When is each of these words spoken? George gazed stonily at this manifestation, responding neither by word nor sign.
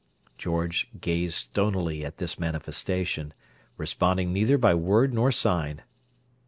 George 0.39 0.89
gazed 0.99 1.35
stonily 1.35 2.03
at 2.03 2.17
this 2.17 2.39
manifestation, 2.39 3.35
responding 3.77 4.33
neither 4.33 4.57
by 4.57 4.73
word 4.73 5.13
nor 5.13 5.31
sign. 5.31 5.83